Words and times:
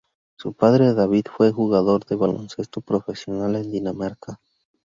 Su 0.35 0.53
padre 0.53 0.95
David 0.95 1.25
fue 1.31 1.51
jugador 1.51 2.05
de 2.05 2.15
baloncesto 2.15 2.81
profesional 2.81 3.55
en 3.55 3.71
Dinamarca. 3.71 4.41